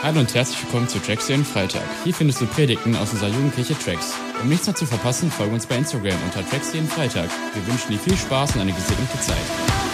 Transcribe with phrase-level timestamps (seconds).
[0.00, 1.82] Hallo und herzlich willkommen zu Tracks jeden Freitag.
[2.04, 4.14] Hier findest du Predigten aus unserer Jugendkirche Tracks.
[4.40, 7.28] Um nichts mehr zu verpassen, folge uns bei Instagram unter Tracks jeden Freitag.
[7.52, 9.87] Wir wünschen dir viel Spaß und eine gesegnete Zeit.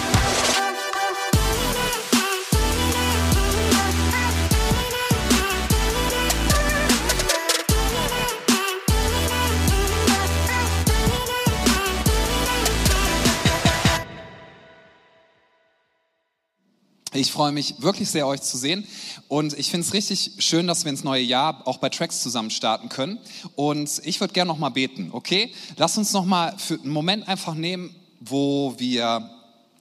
[17.25, 18.87] Ich freue mich wirklich sehr, euch zu sehen.
[19.29, 22.51] Und ich finde es richtig schön, dass wir ins neue Jahr auch bei Tracks zusammen
[22.51, 23.19] starten können.
[23.57, 25.51] Und ich würde gerne noch mal beten, okay?
[25.79, 29.31] Lass uns noch mal für einen Moment einfach nehmen, wo wir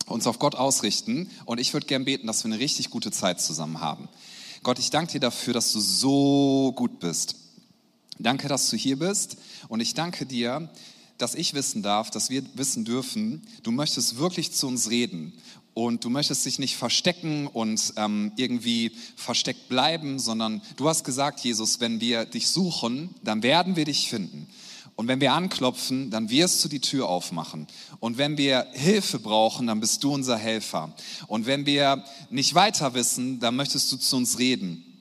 [0.05, 1.29] uns auf Gott ausrichten.
[1.43, 4.07] Und ich würde gerne beten, dass wir eine richtig gute Zeit zusammen haben.
[4.63, 7.35] Gott, ich danke dir dafür, dass du so gut bist.
[8.19, 9.35] Danke, dass du hier bist.
[9.67, 10.69] Und ich danke dir,
[11.17, 15.33] dass ich wissen darf, dass wir wissen dürfen, du möchtest wirklich zu uns reden
[15.73, 21.39] und du möchtest dich nicht verstecken und ähm, irgendwie versteckt bleiben, sondern du hast gesagt,
[21.39, 24.47] Jesus, wenn wir dich suchen, dann werden wir dich finden.
[24.95, 27.65] Und wenn wir anklopfen, dann wirst du die Tür aufmachen.
[27.99, 30.93] Und wenn wir Hilfe brauchen, dann bist du unser Helfer.
[31.27, 34.92] Und wenn wir nicht weiter wissen, dann möchtest du zu uns reden.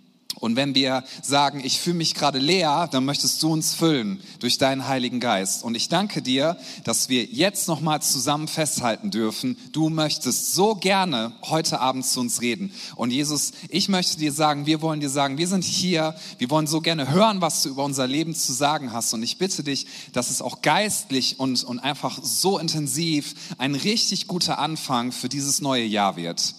[0.42, 4.58] Und wenn wir sagen, ich fühle mich gerade leer, dann möchtest du uns füllen durch
[4.58, 5.62] deinen Heiligen Geist.
[5.62, 9.56] Und ich danke dir, dass wir jetzt nochmal zusammen festhalten dürfen.
[9.70, 12.72] Du möchtest so gerne heute Abend zu uns reden.
[12.96, 16.66] Und Jesus, ich möchte dir sagen, wir wollen dir sagen, wir sind hier, wir wollen
[16.66, 19.14] so gerne hören, was du über unser Leben zu sagen hast.
[19.14, 24.26] Und ich bitte dich, dass es auch geistlich und, und einfach so intensiv ein richtig
[24.26, 26.56] guter Anfang für dieses neue Jahr wird.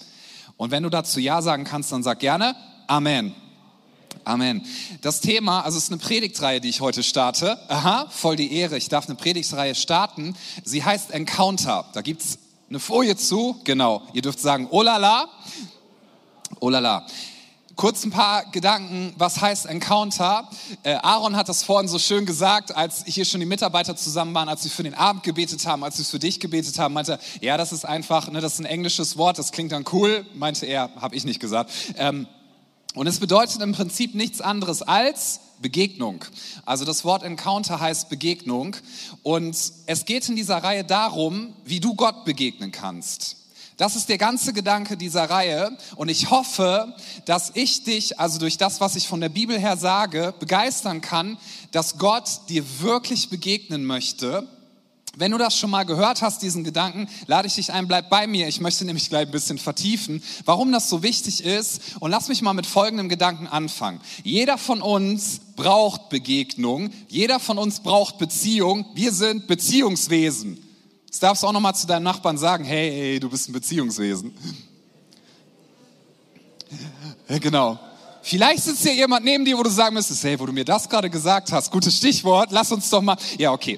[0.56, 2.56] Und wenn du dazu Ja sagen kannst, dann sag gerne
[2.88, 3.43] Amen.
[4.26, 4.66] Amen.
[5.02, 7.60] Das Thema, also es ist eine Predigtreihe, die ich heute starte.
[7.70, 8.78] Aha, voll die Ehre.
[8.78, 10.36] Ich darf eine Predigtreihe starten.
[10.64, 11.86] Sie heißt Encounter.
[11.94, 12.38] Da gibt's
[12.70, 13.60] eine Folie zu.
[13.66, 14.02] Genau.
[14.14, 15.28] Ihr dürft sagen, oh la la.
[16.60, 17.06] Oh la la.
[17.76, 20.48] Kurz ein paar Gedanken, was heißt Encounter?
[20.84, 24.48] Äh, Aaron hat das vorhin so schön gesagt, als hier schon die Mitarbeiter zusammen waren,
[24.48, 27.20] als sie für den Abend gebetet haben, als sie für dich gebetet haben, meinte er,
[27.42, 30.68] ja, das ist einfach, ne, das ist ein englisches Wort, das klingt dann cool, meinte
[30.68, 31.72] er, habe ich nicht gesagt.
[31.98, 32.28] Ähm,
[32.96, 36.26] und es bedeutet im Prinzip nichts anderes als Begegnung.
[36.66, 38.76] Also das Wort Encounter heißt Begegnung.
[39.24, 43.38] Und es geht in dieser Reihe darum, wie du Gott begegnen kannst.
[43.78, 45.76] Das ist der ganze Gedanke dieser Reihe.
[45.96, 46.96] Und ich hoffe,
[47.26, 51.40] dass ich dich, also durch das, was ich von der Bibel her sage, begeistern kann,
[51.72, 54.48] dass Gott dir wirklich begegnen möchte
[55.16, 58.26] wenn du das schon mal gehört hast, diesen Gedanken, lade ich dich ein, bleib bei
[58.26, 58.48] mir.
[58.48, 61.82] Ich möchte nämlich gleich ein bisschen vertiefen, warum das so wichtig ist.
[62.00, 64.02] Und lass mich mal mit folgendem Gedanken anfangen.
[64.24, 66.90] Jeder von uns braucht Begegnung.
[67.08, 68.88] Jeder von uns braucht Beziehung.
[68.96, 70.58] Wir sind Beziehungswesen.
[71.10, 72.64] Das darfst du auch noch mal zu deinen Nachbarn sagen.
[72.64, 74.34] Hey, hey du bist ein Beziehungswesen.
[77.28, 77.80] Genau.
[78.24, 80.90] Vielleicht sitzt hier jemand neben dir, wo du sagen müsstest, hey, wo du mir das
[80.90, 83.78] gerade gesagt hast, gutes Stichwort, lass uns doch mal, ja, okay.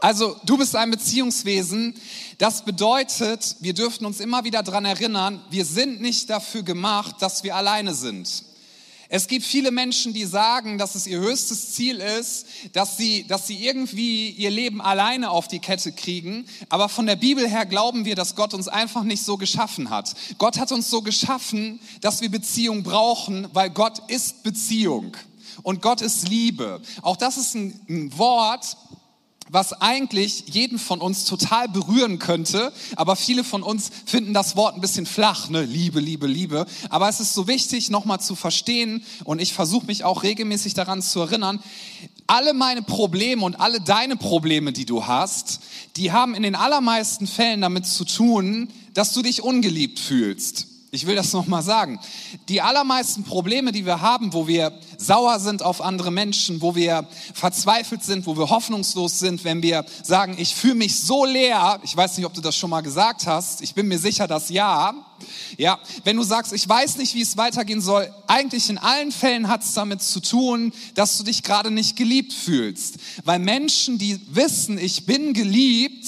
[0.00, 1.94] Also du bist ein Beziehungswesen.
[2.38, 7.44] Das bedeutet, wir dürfen uns immer wieder dran erinnern, wir sind nicht dafür gemacht, dass
[7.44, 8.44] wir alleine sind.
[9.08, 13.46] Es gibt viele Menschen, die sagen, dass es ihr höchstes Ziel ist, dass sie, dass
[13.46, 16.46] sie irgendwie ihr Leben alleine auf die Kette kriegen.
[16.68, 20.14] Aber von der Bibel her glauben wir, dass Gott uns einfach nicht so geschaffen hat.
[20.38, 25.16] Gott hat uns so geschaffen, dass wir Beziehung brauchen, weil Gott ist Beziehung.
[25.62, 26.80] Und Gott ist Liebe.
[27.02, 28.76] Auch das ist ein, ein Wort,
[29.54, 34.74] was eigentlich jeden von uns total berühren könnte, aber viele von uns finden das Wort
[34.74, 35.62] ein bisschen flach, ne?
[35.62, 36.66] Liebe, Liebe, Liebe.
[36.90, 41.00] Aber es ist so wichtig, nochmal zu verstehen und ich versuche mich auch regelmäßig daran
[41.00, 41.62] zu erinnern,
[42.26, 45.60] alle meine Probleme und alle deine Probleme, die du hast,
[45.96, 50.73] die haben in den allermeisten Fällen damit zu tun, dass du dich ungeliebt fühlst.
[50.94, 51.98] Ich will das nochmal sagen.
[52.48, 57.08] Die allermeisten Probleme, die wir haben, wo wir sauer sind auf andere Menschen, wo wir
[57.34, 61.96] verzweifelt sind, wo wir hoffnungslos sind, wenn wir sagen, ich fühle mich so leer, ich
[61.96, 64.94] weiß nicht, ob du das schon mal gesagt hast, ich bin mir sicher, dass ja.
[65.58, 69.48] Ja, wenn du sagst, ich weiß nicht, wie es weitergehen soll, eigentlich in allen Fällen
[69.48, 72.98] hat es damit zu tun, dass du dich gerade nicht geliebt fühlst.
[73.24, 76.06] Weil Menschen, die wissen, ich bin geliebt,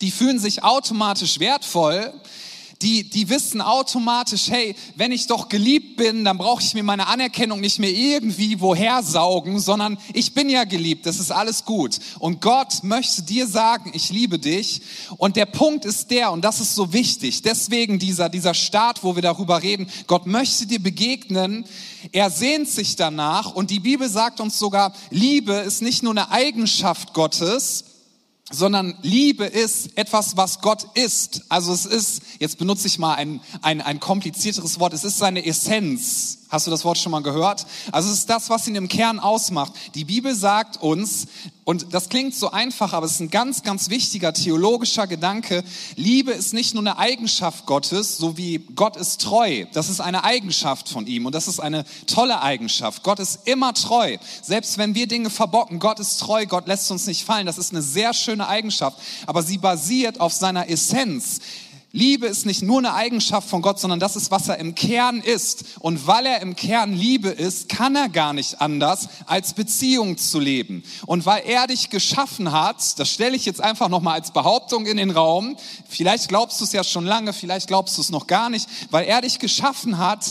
[0.00, 2.12] die fühlen sich automatisch wertvoll,
[2.82, 7.08] die, die wissen automatisch, hey, wenn ich doch geliebt bin, dann brauche ich mir meine
[7.08, 11.98] Anerkennung nicht mehr irgendwie woher saugen, sondern ich bin ja geliebt, das ist alles gut.
[12.18, 14.80] Und Gott möchte dir sagen, ich liebe dich.
[15.18, 19.14] Und der Punkt ist der, und das ist so wichtig, deswegen dieser, dieser Start, wo
[19.14, 21.66] wir darüber reden, Gott möchte dir begegnen,
[22.12, 26.30] er sehnt sich danach und die Bibel sagt uns sogar, Liebe ist nicht nur eine
[26.30, 27.84] Eigenschaft Gottes,
[28.50, 31.42] sondern Liebe ist etwas, was Gott ist.
[31.48, 35.46] Also es ist, jetzt benutze ich mal ein, ein, ein komplizierteres Wort, es ist seine
[35.46, 36.38] Essenz.
[36.50, 37.64] Hast du das Wort schon mal gehört?
[37.92, 39.72] Also es ist das, was ihn im Kern ausmacht.
[39.94, 41.28] Die Bibel sagt uns,
[41.62, 45.62] und das klingt so einfach, aber es ist ein ganz, ganz wichtiger theologischer Gedanke,
[45.94, 49.66] Liebe ist nicht nur eine Eigenschaft Gottes, so wie Gott ist treu.
[49.72, 53.04] Das ist eine Eigenschaft von ihm und das ist eine tolle Eigenschaft.
[53.04, 54.16] Gott ist immer treu.
[54.42, 57.46] Selbst wenn wir Dinge verbocken, Gott ist treu, Gott lässt uns nicht fallen.
[57.46, 61.40] Das ist eine sehr schöne Eigenschaft, aber sie basiert auf seiner Essenz.
[61.92, 65.20] Liebe ist nicht nur eine Eigenschaft von Gott, sondern das ist, was er im Kern
[65.20, 65.64] ist.
[65.80, 70.38] Und weil er im Kern Liebe ist, kann er gar nicht anders, als Beziehung zu
[70.38, 70.84] leben.
[71.06, 74.98] Und weil er dich geschaffen hat, das stelle ich jetzt einfach nochmal als Behauptung in
[74.98, 75.56] den Raum,
[75.88, 79.06] vielleicht glaubst du es ja schon lange, vielleicht glaubst du es noch gar nicht, weil
[79.06, 80.24] er dich geschaffen hat,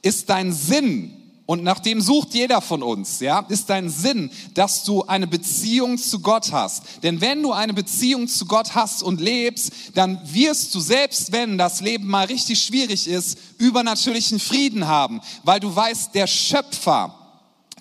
[0.00, 4.84] ist dein Sinn, und nach dem sucht jeder von uns, ja, ist dein Sinn, dass
[4.84, 6.84] du eine Beziehung zu Gott hast.
[7.02, 11.58] Denn wenn du eine Beziehung zu Gott hast und lebst, dann wirst du selbst, wenn
[11.58, 17.14] das Leben mal richtig schwierig ist, übernatürlichen Frieden haben, weil du weißt, der Schöpfer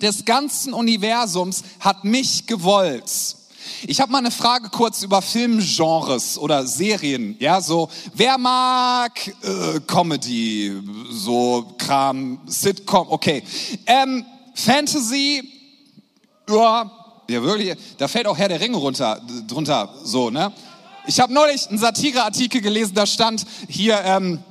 [0.01, 3.37] des ganzen Universums hat mich gewollt.
[3.87, 7.35] Ich habe mal eine Frage kurz über Filmgenres oder Serien.
[7.39, 10.81] Ja, so wer mag äh, Comedy,
[11.11, 13.43] so Kram, Sitcom, okay.
[13.85, 15.43] Ähm, Fantasy,
[16.49, 16.91] ja,
[17.29, 20.51] ja wirklich, da fällt auch Herr der Ringe runter, drunter, so ne.
[21.07, 23.99] Ich habe neulich einen Satireartikel gelesen, da stand hier.
[24.03, 24.43] Ähm,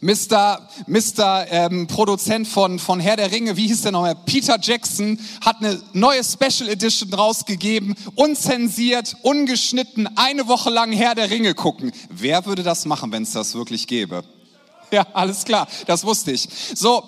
[0.00, 0.68] Mr.
[0.86, 1.46] Mr.
[1.50, 4.14] Ähm, Produzent von, von Herr der Ringe, wie hieß der nochmal?
[4.26, 11.30] Peter Jackson hat eine neue Special Edition rausgegeben, unzensiert, ungeschnitten, eine Woche lang Herr der
[11.30, 11.92] Ringe gucken.
[12.08, 14.24] Wer würde das machen, wenn es das wirklich gäbe?
[14.92, 16.48] Ja, alles klar, das wusste ich.
[16.74, 17.04] So,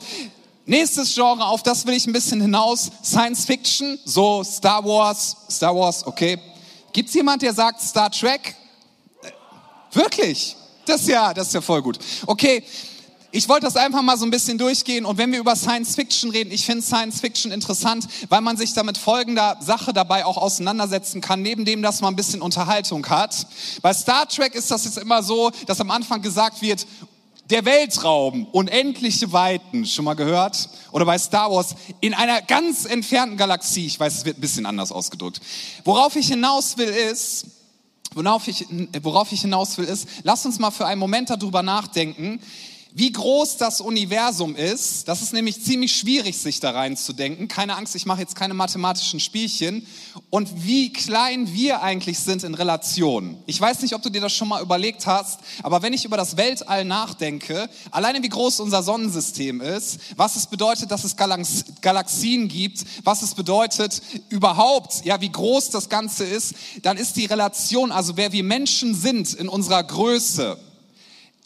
[0.67, 5.75] nächstes Genre, auf das will ich ein bisschen hinaus, Science Fiction, so Star Wars, Star
[5.75, 6.39] Wars, okay.
[6.93, 8.55] Gibt's jemand, der sagt Star Trek?
[9.93, 10.55] Wirklich?
[10.87, 11.99] Das ja, das ist ja voll gut.
[12.27, 12.65] Okay,
[13.35, 16.31] ich wollte das einfach mal so ein bisschen durchgehen und wenn wir über Science Fiction
[16.31, 21.23] reden, ich finde Science Fiction interessant, weil man sich damit folgender Sache dabei auch auseinandersetzen
[21.23, 23.47] kann, neben dem, dass man ein bisschen Unterhaltung hat.
[23.81, 26.87] Bei Star Trek ist das jetzt immer so, dass am Anfang gesagt wird,
[27.49, 30.69] der Weltraum, unendliche Weiten, schon mal gehört?
[30.91, 34.67] Oder bei Star Wars, in einer ganz entfernten Galaxie, ich weiß, es wird ein bisschen
[34.67, 35.41] anders ausgedrückt.
[35.85, 37.47] Worauf ich hinaus will ist,
[38.15, 38.67] Worauf ich,
[39.03, 42.41] worauf ich hinaus will, ist, lass uns mal für einen Moment darüber nachdenken,
[42.95, 45.09] wie groß das Universum ist.
[45.09, 47.49] Das ist nämlich ziemlich schwierig, sich da reinzudenken.
[47.49, 49.87] Keine Angst, ich mache jetzt keine mathematischen Spielchen.
[50.31, 53.43] Und wie klein wir eigentlich sind in Relation.
[53.47, 56.17] Ich weiß nicht, ob du dir das schon mal überlegt hast, aber wenn ich über
[56.17, 61.65] das Weltall nachdenke, alleine wie groß unser Sonnensystem ist, was es bedeutet, dass es Galax
[61.81, 67.27] Galaxien gibt, was es bedeutet überhaupt, ja, wie groß das Ganze ist, dann ist die
[67.27, 70.59] Relation, also wer wir Menschen sind in unserer Größe,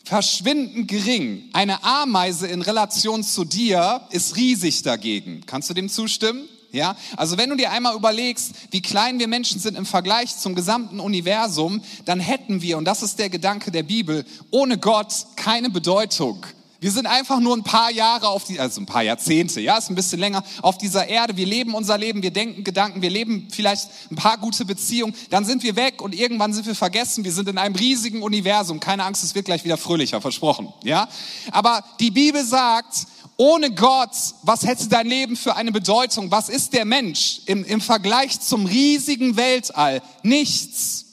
[0.06, 1.50] verschwindend gering.
[1.52, 5.42] Eine Ameise in Relation zu dir ist riesig dagegen.
[5.46, 6.48] Kannst du dem zustimmen?
[6.70, 10.54] Ja, also wenn du dir einmal überlegst, wie klein wir Menschen sind im Vergleich zum
[10.54, 15.70] gesamten Universum, dann hätten wir, und das ist der Gedanke der Bibel, ohne Gott keine
[15.70, 16.46] Bedeutung.
[16.86, 19.90] Wir sind einfach nur ein paar Jahre auf die, also ein paar Jahrzehnte, ja, ist
[19.90, 21.36] ein bisschen länger auf dieser Erde.
[21.36, 25.12] Wir leben unser Leben, wir denken Gedanken, wir leben vielleicht ein paar gute Beziehungen.
[25.30, 27.24] Dann sind wir weg und irgendwann sind wir vergessen.
[27.24, 28.78] Wir sind in einem riesigen Universum.
[28.78, 31.08] Keine Angst, es wird gleich wieder fröhlicher, versprochen, ja.
[31.50, 36.30] Aber die Bibel sagt, ohne Gott, was hätte dein Leben für eine Bedeutung?
[36.30, 40.02] Was ist der Mensch im, im Vergleich zum riesigen Weltall?
[40.22, 41.05] Nichts.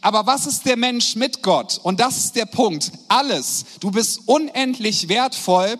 [0.00, 1.78] Aber was ist der Mensch mit Gott?
[1.82, 2.92] Und das ist der Punkt.
[3.08, 3.64] Alles.
[3.80, 5.78] Du bist unendlich wertvoll,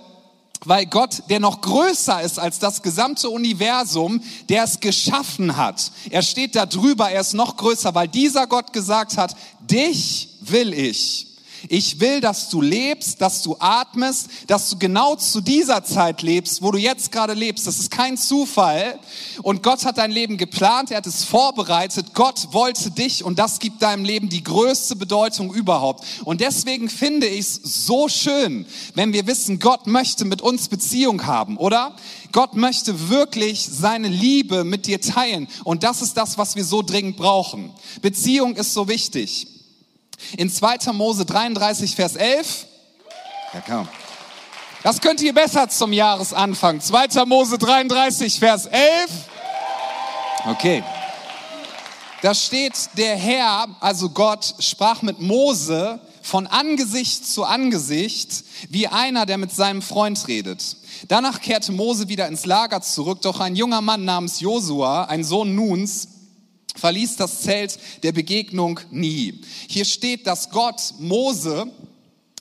[0.64, 5.90] weil Gott, der noch größer ist als das gesamte Universum, der es geschaffen hat.
[6.10, 10.74] Er steht da drüber, er ist noch größer, weil dieser Gott gesagt hat, dich will
[10.74, 11.29] ich.
[11.68, 16.62] Ich will, dass du lebst, dass du atmest, dass du genau zu dieser Zeit lebst,
[16.62, 17.66] wo du jetzt gerade lebst.
[17.66, 18.98] Das ist kein Zufall.
[19.42, 22.14] Und Gott hat dein Leben geplant, er hat es vorbereitet.
[22.14, 26.04] Gott wollte dich und das gibt deinem Leben die größte Bedeutung überhaupt.
[26.24, 27.54] Und deswegen finde ich es
[27.86, 31.94] so schön, wenn wir wissen, Gott möchte mit uns Beziehung haben, oder?
[32.32, 35.48] Gott möchte wirklich seine Liebe mit dir teilen.
[35.64, 37.70] Und das ist das, was wir so dringend brauchen.
[38.02, 39.46] Beziehung ist so wichtig.
[40.36, 40.92] In 2.
[40.92, 42.66] Mose 33, Vers 11.
[43.54, 43.88] Ja, komm.
[44.82, 46.80] Das könnt ihr besser zum Jahresanfang.
[46.80, 47.24] 2.
[47.26, 49.10] Mose 33, Vers 11.
[50.46, 50.82] Okay.
[52.22, 59.26] Da steht, der Herr, also Gott, sprach mit Mose von Angesicht zu Angesicht, wie einer,
[59.26, 60.76] der mit seinem Freund redet.
[61.08, 65.54] Danach kehrte Mose wieder ins Lager zurück, doch ein junger Mann namens Josua, ein Sohn
[65.54, 66.08] Nuns,
[66.76, 69.40] verließ das Zelt der Begegnung nie.
[69.68, 71.70] Hier steht, dass Gott Mose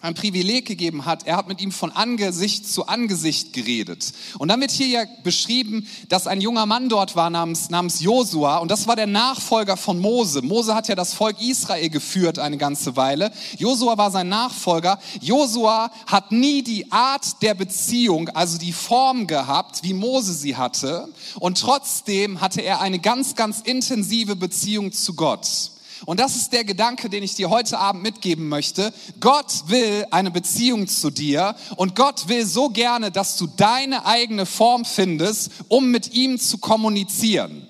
[0.01, 1.27] ein Privileg gegeben hat.
[1.27, 4.13] Er hat mit ihm von Angesicht zu Angesicht geredet.
[4.38, 8.60] Und dann wird hier ja beschrieben, dass ein junger Mann dort war namens, namens Josua
[8.60, 10.41] und das war der Nachfolger von Mose.
[10.41, 13.32] Mose hat ja das Volk Israel geführt eine ganze Weile.
[13.58, 15.00] Josua war sein Nachfolger.
[15.20, 21.10] Josua hat nie die Art der Beziehung, also die Form gehabt, wie Mose sie hatte.
[21.39, 25.72] Und trotzdem hatte er eine ganz, ganz intensive Beziehung zu Gott.
[26.06, 28.94] Und das ist der Gedanke, den ich dir heute Abend mitgeben möchte.
[29.20, 34.46] Gott will eine Beziehung zu dir und Gott will so gerne, dass du deine eigene
[34.46, 37.68] Form findest, um mit ihm zu kommunizieren.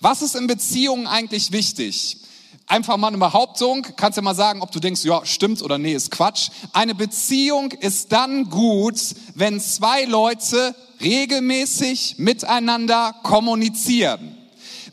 [0.00, 2.18] Was ist in Beziehungen eigentlich wichtig?
[2.66, 5.92] Einfach mal eine Behauptung, kannst ja mal sagen, ob du denkst, ja, stimmt oder nee,
[5.92, 6.48] ist Quatsch.
[6.72, 8.98] Eine Beziehung ist dann gut,
[9.34, 14.31] wenn zwei Leute regelmäßig miteinander kommunizieren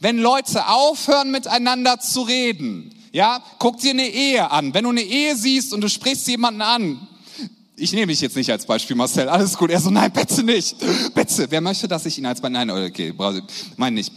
[0.02, 2.94] wenn Leute aufhören, miteinander zu reden.
[3.12, 4.74] Ja, guck dir eine Ehe an.
[4.74, 7.08] Wenn du eine Ehe siehst und du sprichst jemanden an,
[7.76, 9.72] ich nehme mich jetzt nicht als Beispiel, Marcel, alles gut.
[9.72, 10.76] Er so, nein, bitte nicht.
[11.14, 13.14] Bitte, wer möchte, dass ich ihn als Beispiel, nein, okay,
[13.78, 14.12] meine nicht.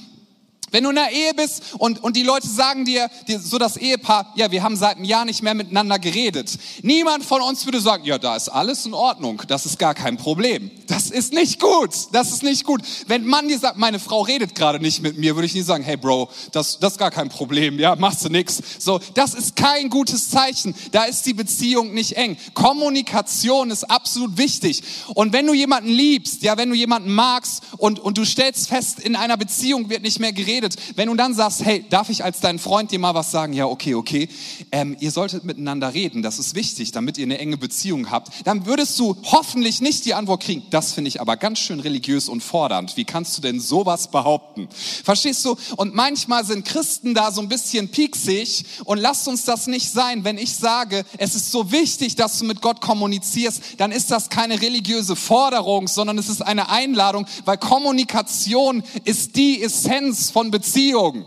[0.73, 3.77] Wenn du in einer Ehe bist und, und die Leute sagen dir, dir, so das
[3.77, 6.59] Ehepaar, ja, wir haben seit einem Jahr nicht mehr miteinander geredet.
[6.83, 10.17] Niemand von uns würde sagen, ja, da ist alles in Ordnung, das ist gar kein
[10.17, 10.71] Problem.
[10.87, 12.83] Das ist nicht gut, das ist nicht gut.
[13.07, 15.85] Wenn Mann dir sagt, meine Frau redet gerade nicht mit mir, würde ich nie sagen,
[15.85, 18.63] hey Bro, das, das ist gar kein Problem, ja, machst du nix.
[18.79, 22.39] So, das ist kein gutes Zeichen, da ist die Beziehung nicht eng.
[22.55, 24.83] Kommunikation ist absolut wichtig.
[25.15, 29.01] Und wenn du jemanden liebst, ja, wenn du jemanden magst und, und du stellst fest,
[29.01, 30.97] in einer Beziehung wird nicht mehr geredet, geredet.
[30.97, 33.53] Wenn du dann sagst, hey, darf ich als dein Freund dir mal was sagen?
[33.53, 34.29] Ja, okay, okay.
[34.71, 38.31] Ähm, ihr solltet miteinander reden, das ist wichtig, damit ihr eine enge Beziehung habt.
[38.45, 42.29] Dann würdest du hoffentlich nicht die Antwort kriegen, das finde ich aber ganz schön religiös
[42.29, 42.97] und fordernd.
[42.97, 44.69] Wie kannst du denn sowas behaupten?
[45.05, 45.57] Verstehst du?
[45.77, 50.25] Und manchmal sind Christen da so ein bisschen pieksig und lasst uns das nicht sein.
[50.25, 54.31] Wenn ich sage, es ist so wichtig, dass du mit Gott kommunizierst, dann ist das
[54.31, 61.25] keine religiöse Forderung, sondern es ist eine Einladung, weil Kommunikation ist die Essenz von Beziehung.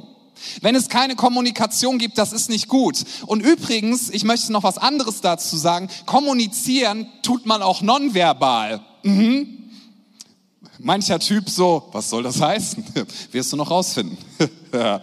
[0.62, 3.04] Wenn es keine Kommunikation gibt, das ist nicht gut.
[3.26, 8.82] Und übrigens, ich möchte noch was anderes dazu sagen, kommunizieren tut man auch nonverbal.
[9.04, 9.72] Mhm.
[10.80, 12.84] Mancher Typ so, was soll das heißen?
[13.32, 14.18] Wirst du noch rausfinden.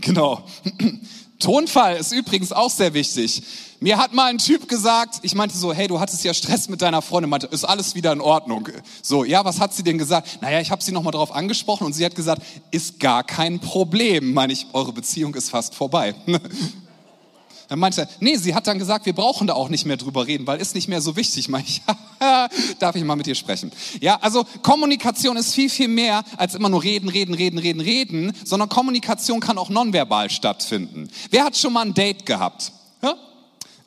[0.00, 0.44] genau.
[1.38, 3.42] Tonfall ist übrigens auch sehr wichtig.
[3.80, 6.82] Mir hat mal ein Typ gesagt, ich meinte so, hey, du hattest ja Stress mit
[6.82, 8.68] deiner Freundin, meinte, ist alles wieder in Ordnung.
[9.02, 10.38] So, ja, was hat sie denn gesagt?
[10.40, 12.42] Naja, ich habe sie nochmal drauf angesprochen und sie hat gesagt,
[12.72, 14.32] ist gar kein Problem.
[14.32, 16.14] Meine ich, eure Beziehung ist fast vorbei.
[17.68, 20.26] Dann meinte er, nee, sie hat dann gesagt, wir brauchen da auch nicht mehr drüber
[20.26, 21.48] reden, weil ist nicht mehr so wichtig.
[21.48, 21.82] Meine ich,
[22.78, 23.70] darf ich mal mit dir sprechen?
[24.00, 28.32] Ja, also Kommunikation ist viel, viel mehr als immer nur reden, reden, reden, reden, reden,
[28.44, 31.08] sondern Kommunikation kann auch nonverbal stattfinden.
[31.30, 32.72] Wer hat schon mal ein Date gehabt?
[33.02, 33.14] Ja?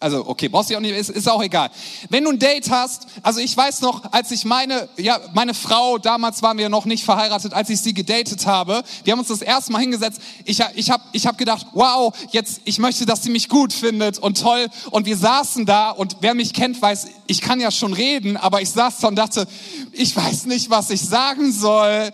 [0.01, 1.69] Also, okay, brauchst du auch nicht, ist, ist auch egal.
[2.09, 5.99] Wenn du ein Date hast, also ich weiß noch, als ich meine, ja, meine Frau,
[5.99, 9.43] damals waren wir noch nicht verheiratet, als ich sie gedatet habe, wir haben uns das
[9.43, 13.29] erste Mal hingesetzt, ich, ich habe ich hab gedacht, wow, jetzt, ich möchte, dass sie
[13.29, 14.69] mich gut findet und toll.
[14.89, 18.59] Und wir saßen da und wer mich kennt, weiß, ich kann ja schon reden, aber
[18.63, 19.47] ich saß da und dachte,
[19.91, 22.09] ich weiß nicht, was ich sagen soll.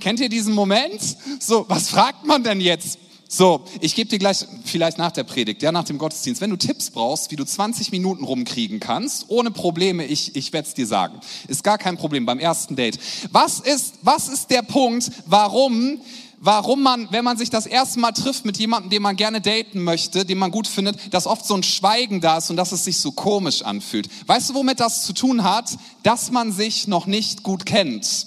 [0.00, 1.00] Kennt ihr diesen Moment?
[1.38, 2.98] So, was fragt man denn jetzt?
[3.32, 6.56] So, ich gebe dir gleich, vielleicht nach der Predigt, ja, nach dem Gottesdienst, wenn du
[6.56, 10.84] Tipps brauchst, wie du 20 Minuten rumkriegen kannst, ohne Probleme, ich, ich werde es dir
[10.88, 11.20] sagen.
[11.46, 12.98] Ist gar kein Problem beim ersten Date.
[13.30, 16.00] Was ist, was ist der Punkt, warum,
[16.40, 19.84] warum man, wenn man sich das erste Mal trifft mit jemandem, den man gerne daten
[19.84, 22.82] möchte, den man gut findet, dass oft so ein Schweigen da ist und dass es
[22.82, 24.08] sich so komisch anfühlt?
[24.26, 25.78] Weißt du, womit das zu tun hat?
[26.02, 28.26] Dass man sich noch nicht gut kennt.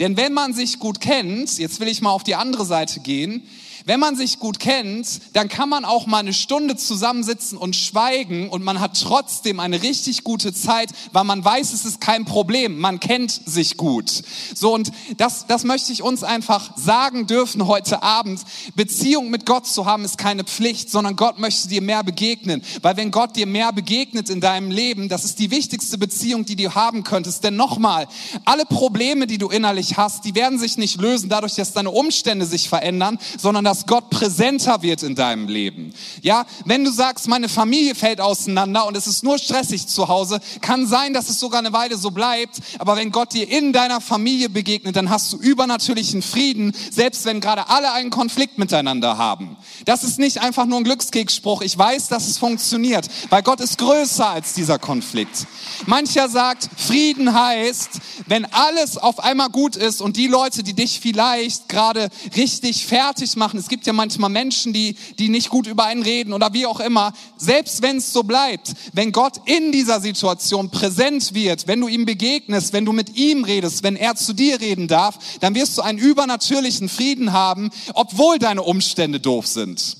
[0.00, 3.44] Denn wenn man sich gut kennt, jetzt will ich mal auf die andere Seite gehen,
[3.84, 8.48] wenn man sich gut kennt, dann kann man auch mal eine Stunde zusammensitzen und schweigen
[8.48, 12.78] und man hat trotzdem eine richtig gute Zeit, weil man weiß, es ist kein Problem.
[12.78, 14.22] Man kennt sich gut.
[14.54, 18.40] So und das, das möchte ich uns einfach sagen dürfen heute Abend.
[18.74, 22.62] Beziehung mit Gott zu haben ist keine Pflicht, sondern Gott möchte dir mehr begegnen.
[22.82, 26.56] Weil wenn Gott dir mehr begegnet in deinem Leben, das ist die wichtigste Beziehung, die
[26.56, 27.44] du haben könntest.
[27.44, 28.08] Denn nochmal,
[28.44, 32.46] alle Probleme, die du innerlich hast, die werden sich nicht lösen dadurch, dass deine Umstände
[32.46, 35.94] sich verändern, sondern dass Gott präsenter wird in deinem Leben.
[36.22, 40.40] Ja, wenn du sagst, meine Familie fällt auseinander und es ist nur stressig zu Hause,
[40.60, 42.58] kann sein, dass es sogar eine Weile so bleibt.
[42.80, 47.40] Aber wenn Gott dir in deiner Familie begegnet, dann hast du übernatürlichen Frieden, selbst wenn
[47.40, 49.56] gerade alle einen Konflikt miteinander haben.
[49.84, 51.62] Das ist nicht einfach nur ein Glückskeksspruch.
[51.62, 55.46] Ich weiß, dass es funktioniert, weil Gott ist größer als dieser Konflikt.
[55.86, 60.98] Mancher sagt, Frieden heißt, wenn alles auf einmal gut ist und die Leute, die dich
[60.98, 65.84] vielleicht gerade richtig fertig machen, Es gibt ja manchmal Menschen, die, die nicht gut über
[65.84, 67.12] einen reden oder wie auch immer.
[67.36, 72.06] Selbst wenn es so bleibt, wenn Gott in dieser Situation präsent wird, wenn du ihm
[72.06, 75.82] begegnest, wenn du mit ihm redest, wenn er zu dir reden darf, dann wirst du
[75.82, 79.99] einen übernatürlichen Frieden haben, obwohl deine Umstände doof sind.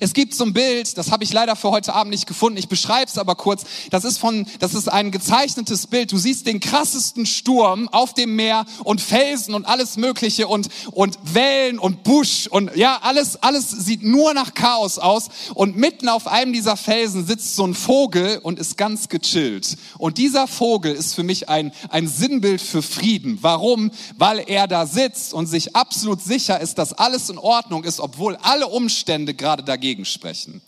[0.00, 2.58] Es gibt so ein Bild, das habe ich leider für heute Abend nicht gefunden.
[2.58, 3.64] Ich beschreibe es aber kurz.
[3.90, 6.12] Das ist von, das ist ein gezeichnetes Bild.
[6.12, 11.18] Du siehst den krassesten Sturm auf dem Meer und Felsen und alles Mögliche und und
[11.22, 15.28] Wellen und Busch und ja alles alles sieht nur nach Chaos aus.
[15.54, 19.76] Und mitten auf einem dieser Felsen sitzt so ein Vogel und ist ganz gechillt.
[19.98, 23.38] Und dieser Vogel ist für mich ein ein Sinnbild für Frieden.
[23.42, 23.90] Warum?
[24.16, 28.36] Weil er da sitzt und sich absolut sicher ist, dass alles in Ordnung ist, obwohl
[28.42, 30.60] alle Umstände gerade dagegen sprechen.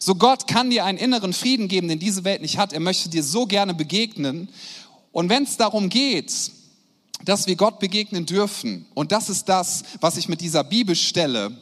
[0.00, 2.72] So Gott kann dir einen inneren Frieden geben, den diese Welt nicht hat.
[2.72, 4.48] Er möchte dir so gerne begegnen.
[5.12, 6.50] Und wenn es darum geht,
[7.24, 11.56] dass wir Gott begegnen dürfen, und das ist das, was ich mit dieser Bibelstelle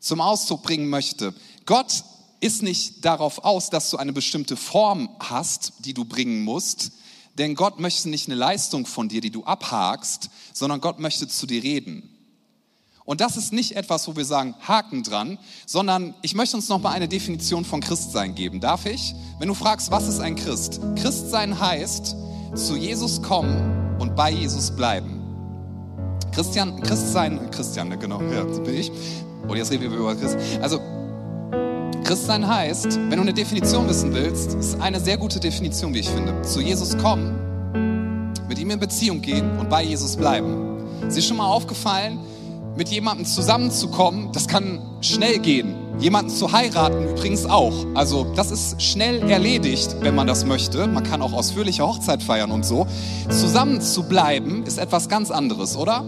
[0.00, 1.34] zum Ausdruck bringen möchte.
[1.66, 2.04] Gott
[2.40, 6.92] ist nicht darauf aus, dass du eine bestimmte Form hast, die du bringen musst,
[7.36, 11.46] denn Gott möchte nicht eine Leistung von dir, die du abhakst, sondern Gott möchte zu
[11.46, 12.08] dir reden.
[13.08, 16.78] Und das ist nicht etwas, wo wir sagen, Haken dran, sondern ich möchte uns noch
[16.78, 18.60] mal eine Definition von Christsein geben.
[18.60, 19.14] Darf ich?
[19.38, 20.78] Wenn du fragst, was ist ein Christ?
[20.94, 22.14] Christsein heißt,
[22.54, 25.22] zu Jesus kommen und bei Jesus bleiben.
[26.32, 28.92] Christian, Christsein, Christian, genau, ja, das bin ich.
[29.48, 30.36] Und jetzt reden wir über Christ.
[30.60, 30.78] Also,
[32.04, 36.10] Christsein heißt, wenn du eine Definition wissen willst, ist eine sehr gute Definition, wie ich
[36.10, 36.42] finde.
[36.42, 40.76] Zu Jesus kommen, mit ihm in Beziehung gehen und bei Jesus bleiben.
[41.06, 42.18] Ist dir schon mal aufgefallen,
[42.78, 45.74] mit jemandem zusammenzukommen, das kann schnell gehen.
[45.98, 47.74] Jemanden zu heiraten übrigens auch.
[47.94, 50.86] Also das ist schnell erledigt, wenn man das möchte.
[50.86, 52.86] Man kann auch ausführliche Hochzeit feiern und so.
[53.30, 56.04] Zusammen zu bleiben ist etwas ganz anderes, oder?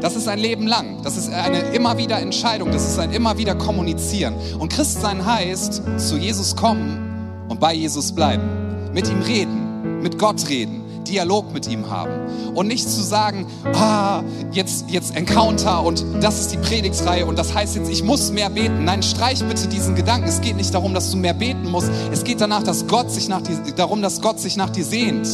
[0.00, 1.02] Das ist ein Leben lang.
[1.02, 2.72] Das ist eine immer wieder Entscheidung.
[2.72, 4.34] Das ist ein immer wieder Kommunizieren.
[4.58, 8.48] Und Christsein heißt, zu Jesus kommen und bei Jesus bleiben.
[8.94, 12.54] Mit ihm reden, mit Gott reden Dialog mit ihm haben.
[12.54, 14.22] Und nicht zu sagen, ah,
[14.52, 18.50] jetzt, jetzt Encounter und das ist die Predigtsreihe und das heißt jetzt, ich muss mehr
[18.50, 18.84] beten.
[18.84, 20.28] Nein, streich bitte diesen Gedanken.
[20.28, 21.90] Es geht nicht darum, dass du mehr beten musst.
[22.12, 25.28] Es geht danach, dass Gott sich nach dir, darum, dass Gott sich nach dir sehnt.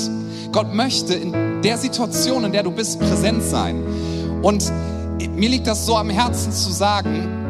[0.53, 3.83] Gott möchte in der Situation, in der du bist, präsent sein.
[4.43, 4.71] Und
[5.35, 7.43] mir liegt das so am Herzen zu sagen,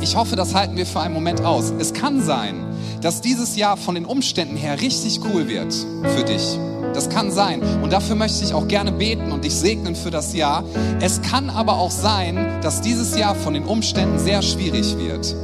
[0.00, 1.72] ich hoffe, das halten wir für einen Moment aus.
[1.78, 2.64] Es kann sein,
[3.02, 5.74] dass dieses Jahr von den Umständen her richtig cool wird
[6.16, 6.58] für dich.
[6.94, 7.62] Das kann sein.
[7.82, 10.64] Und dafür möchte ich auch gerne beten und dich segnen für das Jahr.
[11.00, 15.34] Es kann aber auch sein, dass dieses Jahr von den Umständen sehr schwierig wird.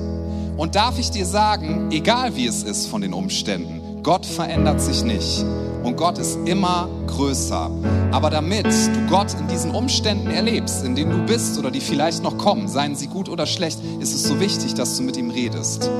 [0.56, 5.04] Und darf ich dir sagen, egal wie es ist von den Umständen, Gott verändert sich
[5.04, 5.44] nicht.
[5.82, 7.70] Und Gott ist immer größer.
[8.10, 12.22] Aber damit du Gott in diesen Umständen erlebst, in denen du bist oder die vielleicht
[12.22, 15.30] noch kommen, seien sie gut oder schlecht, ist es so wichtig, dass du mit ihm
[15.30, 15.90] redest.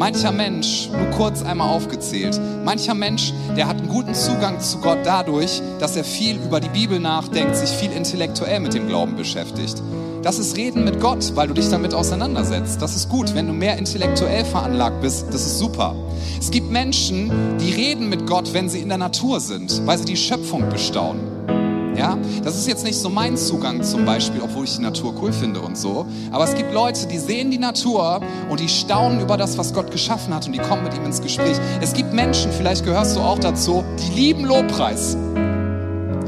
[0.00, 5.00] Mancher Mensch, nur kurz einmal aufgezählt, mancher Mensch, der hat einen guten Zugang zu Gott
[5.04, 9.82] dadurch, dass er viel über die Bibel nachdenkt, sich viel intellektuell mit dem Glauben beschäftigt.
[10.22, 12.80] Das ist Reden mit Gott, weil du dich damit auseinandersetzt.
[12.80, 13.34] Das ist gut.
[13.34, 15.94] Wenn du mehr intellektuell veranlagt bist, das ist super.
[16.38, 20.06] Es gibt Menschen, die reden mit Gott, wenn sie in der Natur sind, weil sie
[20.06, 21.29] die Schöpfung bestaunen.
[22.00, 25.34] Ja, das ist jetzt nicht so mein Zugang zum Beispiel, obwohl ich die Natur cool
[25.34, 26.06] finde und so.
[26.30, 29.90] Aber es gibt Leute, die sehen die Natur und die staunen über das, was Gott
[29.90, 31.58] geschaffen hat und die kommen mit ihm ins Gespräch.
[31.82, 35.14] Es gibt Menschen, vielleicht gehörst du auch dazu, die lieben Lobpreis.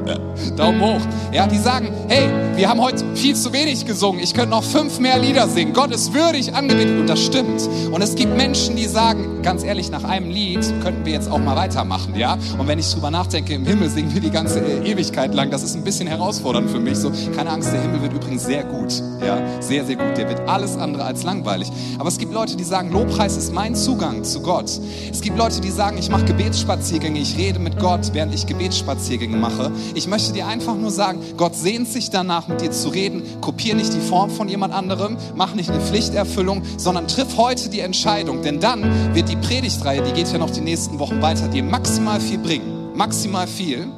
[0.58, 1.00] Daumen hoch.
[1.32, 4.22] Ja, die sagen, hey, wir haben heute viel zu wenig gesungen.
[4.22, 5.72] Ich könnte noch fünf mehr Lieder singen.
[5.72, 7.00] Gott ist würdig angebetet.
[7.00, 7.66] Und das stimmt.
[7.90, 11.38] Und es gibt Menschen, die sagen, ganz ehrlich, nach einem Lied könnten wir jetzt auch
[11.38, 12.38] mal weitermachen, ja?
[12.58, 15.50] Und wenn ich drüber nachdenke, im Himmel singen wir die ganze Ewigkeit lang.
[15.50, 16.96] Das ist ein bisschen herausfordernd für mich.
[16.96, 19.02] So, keine Angst, der Himmel wird übrigens sehr gut.
[19.24, 20.16] Ja, sehr, sehr gut.
[20.16, 21.70] Der wird alles andere als langweilig.
[21.98, 24.70] Aber es gibt Leute, die sagen, Lobpreis ist mein Zugang zu Gott.
[25.10, 29.36] Es gibt Leute, die sagen, ich mache Gebetsspaziergänge, ich rede mit Gott, während ich Gebetsspaziergänge
[29.36, 29.70] mache.
[29.94, 33.22] Ich möchte dir einfach nur sagen, Gott sehnt sich danach, mit dir zu reden.
[33.40, 37.80] Kopier nicht die Form von jemand anderem, mach nicht eine Pflichterfüllung, sondern triff heute die
[37.80, 38.42] Entscheidung.
[38.42, 38.82] Denn dann
[39.14, 42.94] wird die Predigtreihe, die geht ja noch die nächsten Wochen weiter, dir maximal viel bringen.
[42.94, 43.88] Maximal viel.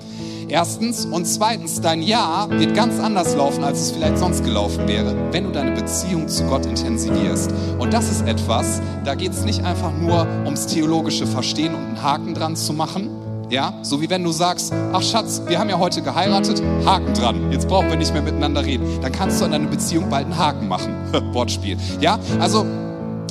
[0.48, 1.06] Erstens.
[1.06, 5.44] Und zweitens, dein Jahr wird ganz anders laufen, als es vielleicht sonst gelaufen wäre, wenn
[5.44, 7.50] du deine Beziehung zu Gott intensivierst.
[7.78, 12.02] Und das ist etwas, da geht es nicht einfach nur ums theologische Verstehen und einen
[12.02, 13.08] Haken dran zu machen,
[13.50, 17.52] ja, so wie wenn du sagst, ach Schatz, wir haben ja heute geheiratet, Haken dran.
[17.52, 18.84] Jetzt brauchen wir nicht mehr miteinander reden.
[19.00, 20.94] Dann kannst du an deiner Beziehung bald einen Haken machen.
[21.32, 21.76] Wortspiel.
[22.00, 22.66] Ja, also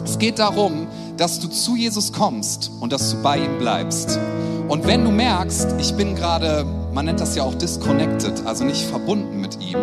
[0.04, 0.88] es geht darum,
[1.18, 4.20] dass du zu Jesus kommst und dass du bei ihm bleibst.
[4.68, 8.84] Und wenn du merkst, ich bin gerade, man nennt das ja auch disconnected, also nicht
[8.84, 9.78] verbunden mit ihm,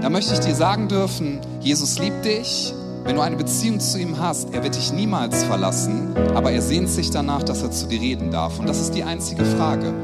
[0.00, 2.72] dann möchte ich dir sagen dürfen, Jesus liebt dich.
[3.04, 6.90] Wenn du eine Beziehung zu ihm hast, er wird dich niemals verlassen, aber er sehnt
[6.90, 8.58] sich danach, dass er zu dir reden darf.
[8.58, 9.94] Und das ist die einzige Frage.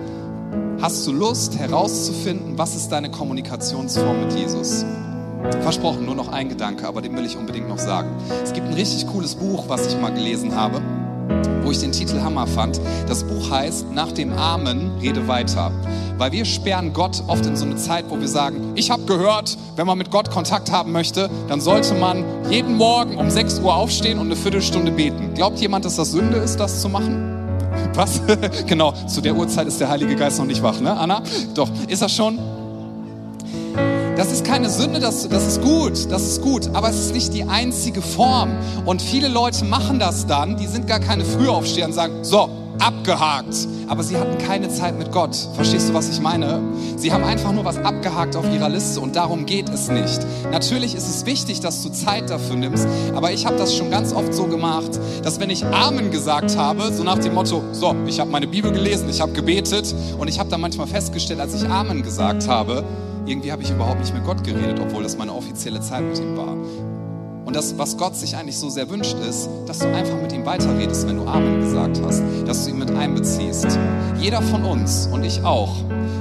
[0.80, 4.84] Hast du Lust herauszufinden, was ist deine Kommunikationsform mit Jesus?
[5.60, 8.10] Versprochen, nur noch ein Gedanke, aber den will ich unbedingt noch sagen.
[8.42, 10.80] Es gibt ein richtig cooles Buch, was ich mal gelesen habe,
[11.62, 12.80] wo ich den Titel Hammer fand.
[13.08, 15.70] Das Buch heißt Nach dem Amen rede weiter.
[16.16, 19.58] Weil wir sperren Gott oft in so eine Zeit, wo wir sagen, ich habe gehört,
[19.76, 23.74] wenn man mit Gott Kontakt haben möchte, dann sollte man jeden Morgen um 6 Uhr
[23.74, 25.34] aufstehen und eine Viertelstunde beten.
[25.34, 27.32] Glaubt jemand, dass das Sünde ist, das zu machen?
[27.94, 28.20] Was?
[28.66, 31.22] genau, zu der Uhrzeit ist der Heilige Geist noch nicht wach, ne, Anna?
[31.54, 32.38] Doch, ist er schon?
[34.16, 37.34] Das ist keine Sünde, das, das ist gut, das ist gut, aber es ist nicht
[37.34, 38.50] die einzige Form.
[38.84, 42.48] Und viele Leute machen das dann, die sind gar keine Frühaufsteher und sagen, so,
[42.78, 43.66] abgehakt.
[43.88, 45.36] Aber sie hatten keine Zeit mit Gott.
[45.54, 46.60] Verstehst du, was ich meine?
[46.96, 50.20] Sie haben einfach nur was abgehakt auf ihrer Liste und darum geht es nicht.
[50.50, 54.12] Natürlich ist es wichtig, dass du Zeit dafür nimmst, aber ich habe das schon ganz
[54.12, 58.20] oft so gemacht, dass wenn ich Amen gesagt habe, so nach dem Motto, so, ich
[58.20, 61.68] habe meine Bibel gelesen, ich habe gebetet und ich habe dann manchmal festgestellt, als ich
[61.68, 62.84] Amen gesagt habe,
[63.26, 66.36] irgendwie habe ich überhaupt nicht mit Gott geredet, obwohl das meine offizielle Zeit mit ihm
[66.36, 66.56] war.
[67.44, 70.46] Und das, was Gott sich eigentlich so sehr wünscht, ist, dass du einfach mit ihm
[70.46, 73.78] weiterredest, wenn du Amen gesagt hast, dass du ihn mit einbeziehst.
[74.18, 75.74] Jeder von uns und ich auch,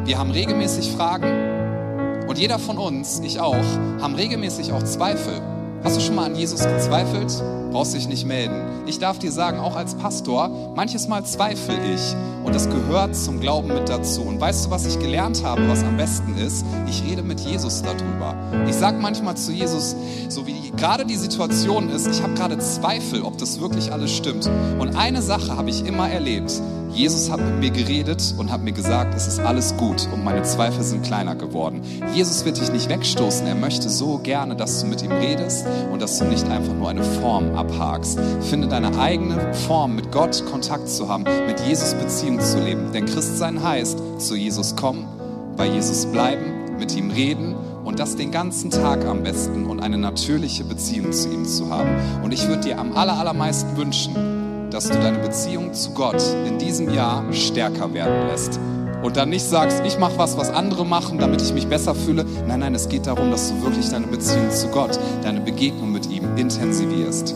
[0.06, 3.56] wir haben regelmäßig Fragen und jeder von uns, ich auch,
[4.02, 5.42] haben regelmäßig auch Zweifel.
[5.84, 7.44] Hast du schon mal an Jesus gezweifelt?
[7.72, 8.86] Brauchst dich nicht melden.
[8.86, 12.16] Ich darf dir sagen, auch als Pastor, manches Mal zweifle ich
[12.46, 14.22] und das gehört zum Glauben mit dazu.
[14.22, 16.66] Und weißt du, was ich gelernt habe, was am besten ist?
[16.88, 18.34] Ich rede mit Jesus darüber.
[18.66, 19.96] Ich sage manchmal zu Jesus,
[20.30, 24.50] so wie gerade die Situation ist, ich habe gerade Zweifel, ob das wirklich alles stimmt.
[24.80, 26.62] Und eine Sache habe ich immer erlebt.
[26.94, 30.44] Jesus hat mit mir geredet und hat mir gesagt, es ist alles gut und meine
[30.44, 31.82] Zweifel sind kleiner geworden.
[32.14, 33.48] Jesus wird dich nicht wegstoßen.
[33.48, 36.90] Er möchte so gerne, dass du mit ihm redest und dass du nicht einfach nur
[36.90, 38.20] eine Form abhakst.
[38.42, 42.92] Finde deine eigene Form, mit Gott Kontakt zu haben, mit Jesus Beziehung zu leben.
[42.94, 45.08] Denn Christsein heißt, zu Jesus kommen,
[45.58, 49.98] bei Jesus bleiben, mit ihm reden und das den ganzen Tag am besten und eine
[49.98, 51.90] natürliche Beziehung zu ihm zu haben.
[52.24, 54.43] Und ich würde dir am allermeisten wünschen,
[54.74, 58.60] dass du deine Beziehung zu Gott in diesem Jahr stärker werden lässt.
[59.04, 62.26] Und dann nicht sagst, ich mache was, was andere machen, damit ich mich besser fühle.
[62.48, 66.10] Nein, nein, es geht darum, dass du wirklich deine Beziehung zu Gott, deine Begegnung mit
[66.10, 67.36] ihm intensivierst.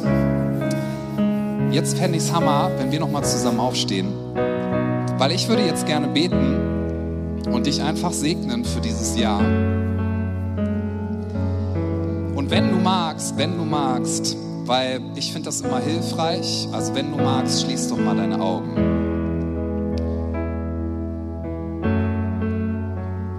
[1.70, 4.08] Jetzt fände ich es Hammer, wenn wir nochmal zusammen aufstehen.
[5.20, 9.42] Weil ich würde jetzt gerne beten und dich einfach segnen für dieses Jahr.
[12.36, 16.68] Und wenn du magst, wenn du magst, weil ich finde das immer hilfreich.
[16.72, 18.76] Also wenn du magst, schließ doch mal deine Augen.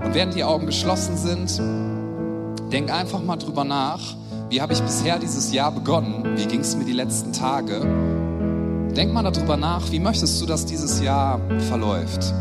[0.05, 1.61] Und während die Augen geschlossen sind,
[2.73, 4.17] denk einfach mal drüber nach,
[4.49, 6.37] wie habe ich bisher dieses Jahr begonnen?
[6.37, 7.81] Wie ging es mir die letzten Tage?
[8.97, 12.33] Denk mal darüber nach, wie möchtest du, dass dieses Jahr verläuft?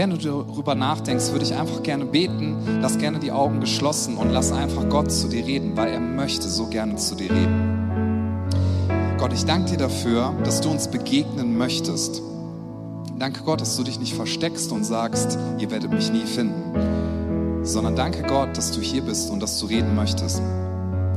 [0.00, 4.30] Während du darüber nachdenkst, würde ich einfach gerne beten, lass gerne die Augen geschlossen und
[4.30, 8.86] lass einfach Gott zu dir reden, weil er möchte so gerne zu dir reden.
[9.18, 12.22] Gott, ich danke dir dafür, dass du uns begegnen möchtest.
[13.18, 17.94] Danke Gott, dass du dich nicht versteckst und sagst, ihr werdet mich nie finden, sondern
[17.94, 20.40] danke Gott, dass du hier bist und dass du reden möchtest.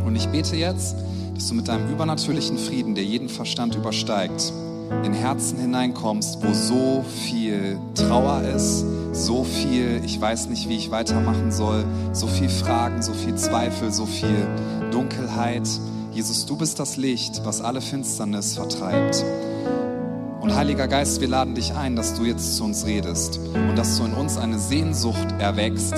[0.05, 0.97] Und ich bete jetzt,
[1.33, 4.51] dass du mit deinem übernatürlichen Frieden, der jeden Verstand übersteigt,
[5.03, 10.91] in Herzen hineinkommst, wo so viel Trauer ist, so viel, ich weiß nicht, wie ich
[10.91, 14.47] weitermachen soll, so viel Fragen, so viel Zweifel, so viel
[14.91, 15.67] Dunkelheit.
[16.11, 19.23] Jesus, du bist das Licht, was alle Finsternis vertreibt.
[20.41, 23.97] Und Heiliger Geist, wir laden dich ein, dass du jetzt zu uns redest und dass
[23.97, 25.95] du in uns eine Sehnsucht erwächst,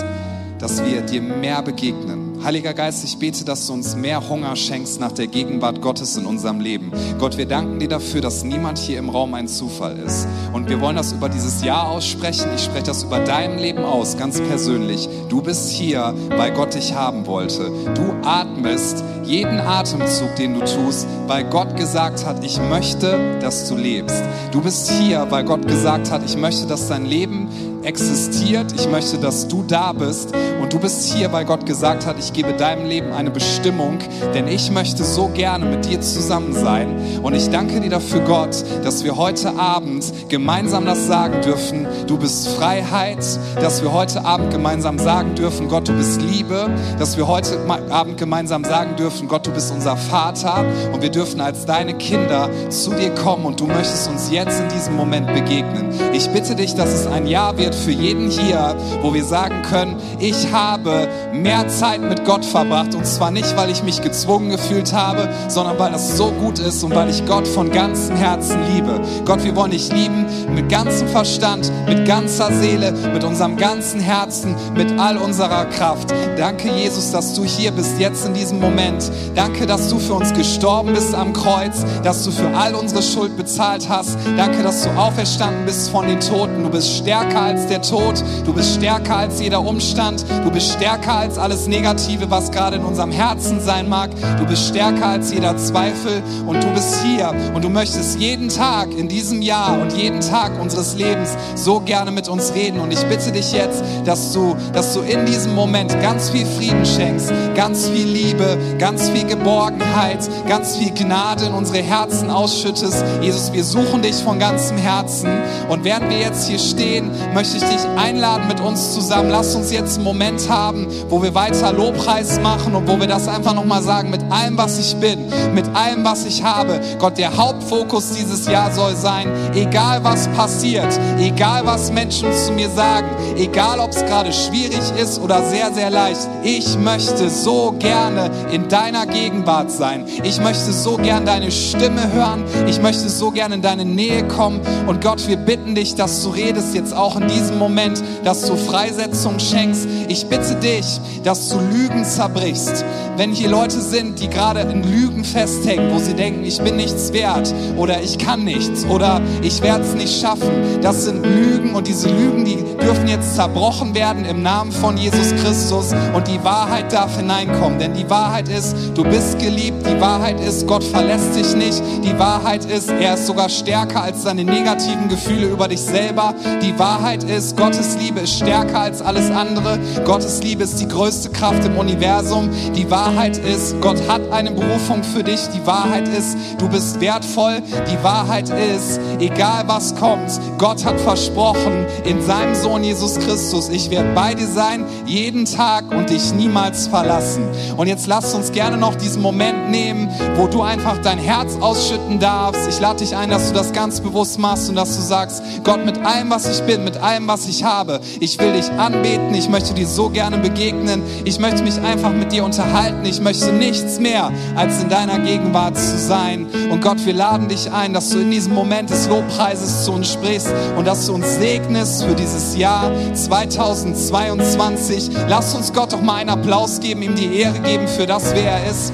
[0.60, 5.00] dass wir dir mehr begegnen Heiliger Geist, ich bete, dass du uns mehr Hunger schenkst
[5.00, 6.92] nach der Gegenwart Gottes in unserem Leben.
[7.18, 10.28] Gott, wir danken dir dafür, dass niemand hier im Raum ein Zufall ist.
[10.54, 12.52] Und wir wollen das über dieses Jahr aussprechen.
[12.56, 15.10] Ich spreche das über dein Leben aus, ganz persönlich.
[15.28, 17.72] Du bist hier, weil Gott dich haben wollte.
[17.96, 23.76] Du atmest jeden Atemzug, den du tust, weil Gott gesagt hat, ich möchte, dass du
[23.76, 24.22] lebst.
[24.52, 27.50] Du bist hier, weil Gott gesagt hat, ich möchte, dass dein Leben
[27.86, 28.74] existiert.
[28.74, 30.34] Ich möchte, dass du da bist.
[30.62, 34.00] Und du bist hier, weil Gott gesagt hat, ich gebe deinem Leben eine Bestimmung,
[34.34, 37.20] denn ich möchte so gerne mit dir zusammen sein.
[37.22, 41.88] Und ich danke dir dafür, Gott, dass wir heute Abend gemeinsam das sagen dürfen.
[42.08, 43.24] Du bist Freiheit,
[43.56, 48.18] dass wir heute Abend gemeinsam sagen dürfen, Gott, du bist Liebe, dass wir heute Abend
[48.18, 52.92] gemeinsam sagen dürfen, Gott, du bist unser Vater und wir dürfen als deine Kinder zu
[52.92, 55.94] dir kommen und du möchtest uns jetzt in diesem Moment begegnen.
[56.14, 59.96] Ich bitte dich, dass es ein Jahr wird für jeden hier, wo wir sagen können,
[60.20, 64.94] ich habe mehr Zeit mit Gott verbracht und zwar nicht, weil ich mich gezwungen gefühlt
[64.94, 69.02] habe, sondern weil das so gut ist und weil ich Gott von ganzem Herzen liebe.
[69.26, 74.56] Gott, wir wollen dich lieben mit ganzem Verstand, mit ganzer Seele, mit unserem ganzen Herzen,
[74.76, 76.14] mit all unserer Kraft.
[76.38, 79.12] Danke, Jesus, dass du hier bist, jetzt in diesem Moment.
[79.36, 83.36] Danke, dass du für uns gestorben bist am Kreuz, dass du für all unsere Schuld
[83.38, 84.18] bezahlt hast.
[84.38, 86.64] Danke, dass du auferstanden bist von den Toten.
[86.64, 88.24] Du bist stärker als der Tod.
[88.46, 90.26] Du bist stärker als jeder Umstand.
[90.44, 94.10] Du bist stärker als alles Negative, was gerade in unserem Herzen sein mag.
[94.38, 98.92] Du bist stärker als jeder Zweifel und du bist hier und du möchtest jeden Tag
[98.92, 102.80] in diesem Jahr und jeden Tag unseres Lebens so gerne mit uns reden.
[102.80, 106.86] Und ich bitte dich jetzt, dass du, dass du in diesem Moment ganz viel Frieden
[106.86, 113.04] schenkst, ganz viel Liebe, ganz viel Geborgenheit, ganz viel Gnade in unsere Herzen ausschüttest.
[113.22, 115.30] Jesus, wir suchen dich von ganzem Herzen.
[115.70, 119.30] Und während wir jetzt hier stehen, möchte ich dich einladen mit uns zusammen.
[119.30, 123.28] Lass uns jetzt einen Moment haben, wo wir weiter Lobpreis machen und wo wir das
[123.28, 126.80] einfach nochmal sagen, mit allem, was ich bin, mit allem, was ich habe.
[127.00, 132.70] Gott, der Hauptfokus dieses Jahr soll sein, egal was passiert, egal was Menschen zu mir
[132.70, 136.28] sagen, egal ob es gerade schwierig ist oder sehr, sehr leicht.
[136.44, 140.06] Ich möchte so gerne in deiner Gegenwart sein.
[140.24, 142.44] Ich möchte so gern deine Stimme hören.
[142.68, 144.62] Ich möchte so gerne in deine Nähe kommen.
[144.88, 148.56] Und Gott, wir bitten dich, dass du redest jetzt auch in diesem Moment, dass du
[148.56, 149.88] Freisetzung schenkst.
[150.08, 152.86] Ich bitte dich, dass du Lügen zerbrichst.
[153.18, 157.14] Wenn hier Leute sind, die gerade in Lügen festhängen, wo sie denken, ich bin nichts
[157.14, 161.88] wert oder ich kann nichts oder ich werde es nicht schaffen, das sind Lügen und
[161.88, 166.92] diese Lügen, die dürfen jetzt zerbrochen werden im Namen von Jesus Christus und die Wahrheit
[166.92, 167.80] darf hineinkommen.
[167.80, 172.18] Denn die Wahrheit ist, du bist geliebt, die Wahrheit ist, Gott verlässt dich nicht, die
[172.20, 176.34] Wahrheit ist, er ist sogar stärker als deine negativen Gefühle über dich selber.
[176.62, 179.80] Die Wahrheit ist, Gottes Liebe ist stärker als alles andere.
[180.06, 182.50] Gottes Liebe ist die größte Kraft im Universum.
[182.76, 185.42] Die Wahrheit ist, Gott hat eine Berufung für dich.
[185.54, 187.62] Die Wahrheit ist, du bist wertvoll.
[187.92, 193.90] Die Wahrheit ist, egal was kommt, Gott hat versprochen in seinem Sohn Jesus Christus, ich
[193.90, 197.44] werde bei dir sein, jeden Tag und dich niemals verlassen.
[197.78, 202.20] Und jetzt lass uns gerne noch diesen Moment nehmen, wo du einfach dein Herz ausschütten
[202.20, 202.68] darfst.
[202.68, 205.86] Ich lade dich ein, dass du das ganz bewusst machst und dass du sagst, Gott,
[205.86, 209.50] mit allem, was ich bin, mit allem, was ich habe, ich will dich anbeten, ich
[209.50, 214.00] möchte dir so gerne begegnen, ich möchte mich einfach mit dir unterhalten, ich möchte nichts
[214.00, 216.48] mehr, als in deiner Gegenwart zu sein.
[216.70, 220.12] Und Gott, wir laden dich ein, dass du in diesem Moment des Lobpreises zu uns
[220.12, 225.12] sprichst und dass du uns segnest für dieses Jahr 2022.
[225.28, 228.52] Lass uns Gott doch mal einen Applaus geben, ihm die Ehre geben für das, wer
[228.52, 228.92] er ist,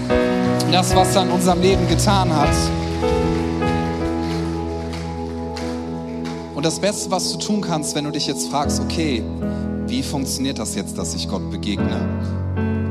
[0.71, 2.49] das, was er in unserem Leben getan hat.
[6.61, 9.23] Und das Beste, was du tun kannst, wenn du dich jetzt fragst, okay,
[9.87, 12.07] wie funktioniert das jetzt, dass ich Gott begegne?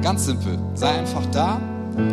[0.02, 1.60] Ganz simpel, sei einfach da,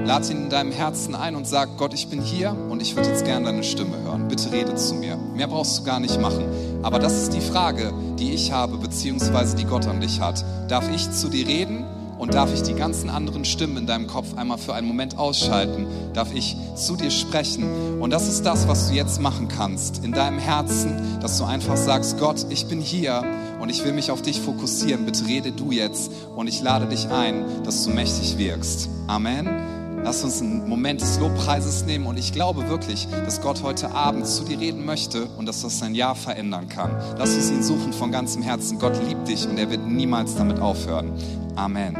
[0.05, 3.09] lad ihn in deinem Herzen ein und sag, Gott, ich bin hier und ich würde
[3.09, 4.27] jetzt gerne deine Stimme hören.
[4.27, 5.17] Bitte rede zu mir.
[5.17, 6.45] Mehr brauchst du gar nicht machen.
[6.83, 10.45] Aber das ist die Frage, die ich habe, beziehungsweise die Gott an dich hat.
[10.67, 11.85] Darf ich zu dir reden?
[12.17, 15.85] Und darf ich die ganzen anderen Stimmen in deinem Kopf einmal für einen Moment ausschalten?
[16.13, 18.01] Darf ich zu dir sprechen?
[18.01, 21.77] Und das ist das, was du jetzt machen kannst in deinem Herzen, dass du einfach
[21.77, 23.23] sagst, Gott, ich bin hier
[23.59, 25.05] und ich will mich auf dich fokussieren.
[25.05, 28.89] Bitte rede du jetzt und ich lade dich ein, dass du mächtig wirkst.
[29.07, 29.76] Amen.
[30.07, 34.25] Lass uns einen Moment des Lobpreises nehmen und ich glaube wirklich, dass Gott heute Abend
[34.25, 36.91] zu dir reden möchte und dass das sein Jahr verändern kann.
[37.17, 38.79] Lass uns ihn suchen von ganzem Herzen.
[38.79, 41.11] Gott liebt dich und er wird niemals damit aufhören.
[41.57, 41.97] Amen.